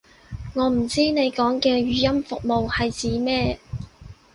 [0.55, 3.59] 我唔知你講嘅語音服務係指咩